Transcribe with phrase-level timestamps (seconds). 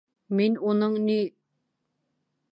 [0.37, 1.17] Мин уның ни